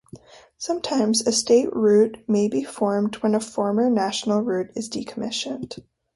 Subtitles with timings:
[0.57, 5.75] Sometimes a state route may be formed when a former national route is decommissioned.